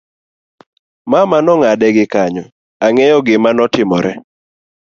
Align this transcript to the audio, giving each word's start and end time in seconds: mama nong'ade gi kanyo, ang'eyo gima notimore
mama 1.11 1.37
nong'ade 1.45 1.87
gi 1.95 2.05
kanyo, 2.13 2.43
ang'eyo 2.85 3.17
gima 3.25 3.49
notimore 3.55 4.13